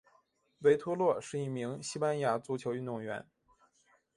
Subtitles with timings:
[0.61, 3.23] 维托洛是一位西班牙足球运动员。